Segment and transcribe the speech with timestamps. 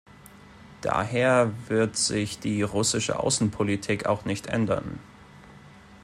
[0.81, 4.97] Daher wird sich die russische Außenpolitik auch nicht ändern.